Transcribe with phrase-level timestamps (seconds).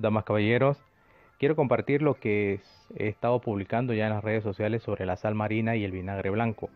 [0.00, 0.78] damas, caballeros.
[1.38, 2.60] Quiero compartir lo que
[2.96, 6.30] he estado publicando ya en las redes sociales sobre la sal marina y el vinagre
[6.30, 6.68] blanco.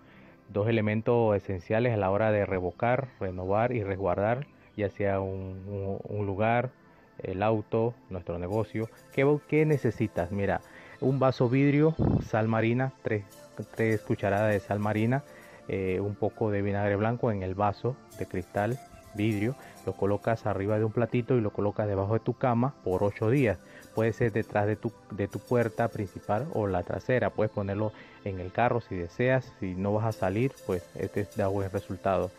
[0.49, 6.71] Dos elementos esenciales a la hora de revocar, renovar y resguardar, ya sea un, lugar,
[7.22, 8.88] el auto, nuestro negocio.
[9.13, 10.33] ¿Qué, necesitas?
[10.33, 10.61] Mira,
[11.01, 15.25] un vaso vidrio, sal marina, tres, cucharadas de sal marina,
[15.69, 18.79] eh, un poco de vinagre blanco en el vaso de cristal
[19.15, 19.55] vidrio,
[19.87, 23.30] lo colocas arriba de un platito y lo colocas debajo de tu cama por 8
[23.30, 23.59] días.
[23.95, 27.30] Puede ser detrás de tu, de tu puerta principal o la trasera.
[27.30, 27.92] Puedes ponerlo
[28.25, 29.53] en el carro si deseas.
[29.61, 32.30] Si no vas a salir, pues este da buen resultado.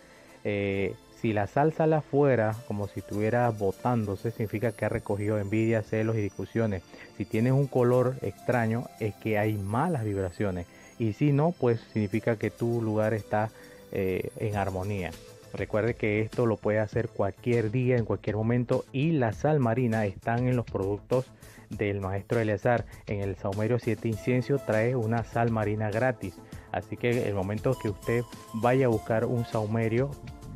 [0.44, 5.81] Eh, si la sal sale afuera como si estuviera botándose, significa que ha recogido envidia,
[5.81, 6.84] celos y discusiones.
[7.17, 10.67] Si tienes un color extraño, es que hay malas vibraciones.
[11.00, 13.50] Y si no, pues significa que tu lugar está
[13.92, 15.12] eh, en armonía.
[15.55, 20.05] Recuerde que esto lo puede hacer cualquier día, en cualquier momento y la sal marina
[20.05, 21.31] están en los productos
[21.70, 22.86] del maestro Eleazar.
[23.08, 26.38] En el Saumerio 7 Incienso trae una sal marina gratis.
[26.73, 28.23] Así que el momento que usted
[28.56, 30.11] vaya a buscar un saumerio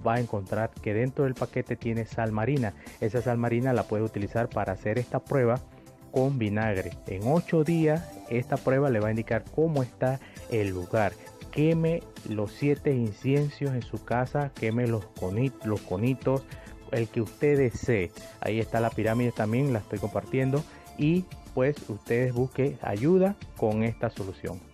[0.06, 2.74] va a encontrar que dentro del paquete tiene sal marina.
[3.00, 5.62] Esa sal marina la puede utilizar para hacer esta prueba
[6.12, 6.92] con vinagre.
[7.08, 10.20] En 8 días esta prueba le va a indicar cómo está
[10.52, 11.14] el lugar
[11.52, 15.08] queme los siete inciensos en su casa, queme los,
[15.64, 16.44] los conitos,
[16.92, 18.12] el que usted desee.
[18.42, 20.64] Ahí está la pirámide también, la estoy compartiendo
[20.98, 24.69] y pues ustedes busquen ayuda con esta solución.